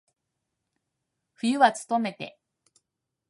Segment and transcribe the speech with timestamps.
[1.35, 2.39] 冬はつとめて。